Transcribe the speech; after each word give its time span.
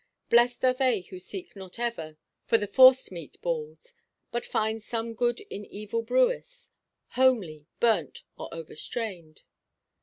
Blest 0.31 0.65
are 0.65 0.73
they 0.73 1.01
who 1.01 1.19
seek 1.19 1.55
not 1.55 1.77
ever 1.77 2.17
for 2.45 2.57
the 2.57 2.65
forced–meat 2.65 3.39
balls, 3.43 3.93
but 4.31 4.47
find 4.47 4.81
some 4.81 5.13
good 5.13 5.41
in 5.41 5.63
every 5.71 6.01
brewis, 6.01 6.71
homely, 7.09 7.67
burnt, 7.79 8.23
or 8.35 8.51
overstrained. 8.51 9.43